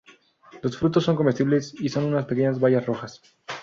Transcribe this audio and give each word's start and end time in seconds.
Los 0.63 0.79
frutos 0.79 1.03
son 1.03 1.15
comestibles 1.15 1.75
y 1.79 1.89
son 1.89 2.05
unas 2.05 2.25
pequeñas 2.25 2.59
bayas 2.59 2.87
rojas. 2.87 3.21